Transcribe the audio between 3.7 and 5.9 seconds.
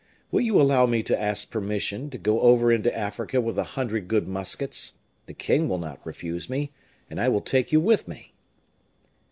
hundred good muskets? The king will